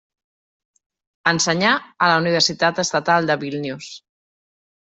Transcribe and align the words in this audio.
Ensenyà 1.33 1.75
a 2.05 2.09
la 2.13 2.17
Universitat 2.23 2.83
Estatal 2.85 3.33
de 3.33 3.39
Vílnius. 3.45 3.93